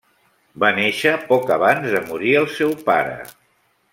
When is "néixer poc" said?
0.77-1.51